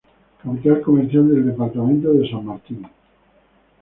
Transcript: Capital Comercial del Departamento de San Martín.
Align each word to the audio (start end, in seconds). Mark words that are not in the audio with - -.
Capital 0.41 0.81
Comercial 0.81 1.29
del 1.29 1.45
Departamento 1.45 2.11
de 2.11 2.27
San 2.27 2.43
Martín. 2.43 2.87